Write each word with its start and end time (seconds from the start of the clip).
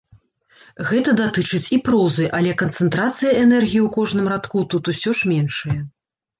Гэта 0.91 1.13
датычыць 1.19 1.71
і 1.77 1.79
прозы, 1.89 2.25
але 2.39 2.57
канцэнтрацыя 2.63 3.37
энергіі 3.43 3.81
ў 3.87 3.89
кожным 4.01 4.25
радку 4.37 4.67
тут 4.75 4.83
усё 4.97 5.09
ж 5.23 5.35
меншая. 5.37 5.81